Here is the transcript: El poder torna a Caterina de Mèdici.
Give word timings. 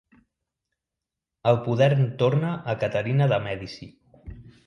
El 1.51 1.59
poder 1.67 1.91
torna 2.23 2.55
a 2.73 2.77
Caterina 2.85 3.27
de 3.35 3.41
Mèdici. 3.47 3.93